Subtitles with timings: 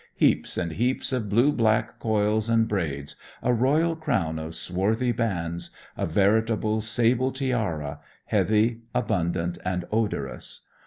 [0.15, 5.69] Heaps and heaps of blue black coils and braids, a royal crown of swarthy bands,
[5.95, 10.61] a veritable sable tiara, heavy, abundant and odorous.